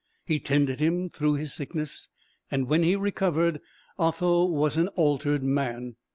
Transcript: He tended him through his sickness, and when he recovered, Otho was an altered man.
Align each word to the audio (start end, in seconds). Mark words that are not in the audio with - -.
He 0.25 0.39
tended 0.39 0.79
him 0.79 1.09
through 1.11 1.35
his 1.35 1.53
sickness, 1.53 2.09
and 2.49 2.65
when 2.67 2.81
he 2.81 2.95
recovered, 2.95 3.61
Otho 3.99 4.45
was 4.45 4.75
an 4.75 4.87
altered 4.95 5.43
man. 5.43 5.95